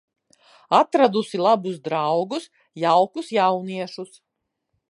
Atradusi 0.77 1.41
labus 1.47 1.77
draugus, 1.89 2.49
jaukus 2.85 3.29
jauniešus. 3.39 4.11